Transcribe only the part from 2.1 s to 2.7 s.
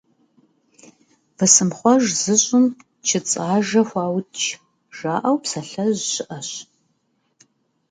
зыщӀым